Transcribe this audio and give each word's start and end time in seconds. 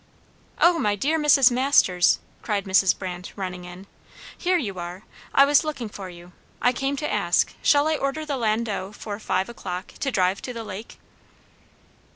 '""O 0.59 0.79
my 0.79 0.95
dear 0.95 1.19
Mrs. 1.19 1.51
Masters!" 1.51 2.17
cried 2.41 2.65
Mrs. 2.65 2.97
Brandt, 2.97 3.33
running 3.35 3.65
in, 3.65 3.85
"here 4.35 4.57
you 4.57 4.79
are. 4.79 5.03
I 5.31 5.45
was 5.45 5.63
looking 5.63 5.89
for 5.89 6.09
you. 6.09 6.31
I 6.59 6.73
came 6.73 6.95
to 6.95 7.13
ask 7.13 7.53
shall 7.61 7.87
I 7.87 7.97
order 7.97 8.25
the 8.25 8.35
landau 8.37 8.93
for 8.93 9.19
five 9.19 9.47
o'clock, 9.47 9.89
to 9.99 10.09
drive 10.11 10.41
to 10.41 10.53
the 10.53 10.63
lake?" 10.63 10.97